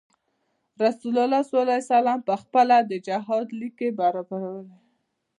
[0.83, 4.77] رسول الله صلی علیه وسلم خپله د جهاد ليکې برابرولې.